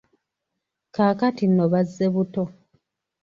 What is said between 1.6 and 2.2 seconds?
bazze